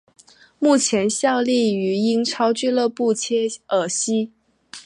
[0.57, 4.31] 目前效力于英超俱乐部切尔西。